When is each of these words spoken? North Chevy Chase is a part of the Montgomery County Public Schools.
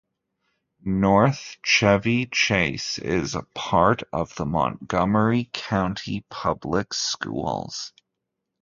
North 0.83 1.57
Chevy 1.61 2.25
Chase 2.25 2.97
is 2.97 3.35
a 3.35 3.43
part 3.53 4.01
of 4.11 4.33
the 4.33 4.47
Montgomery 4.47 5.51
County 5.53 6.25
Public 6.27 6.91
Schools. 6.91 7.93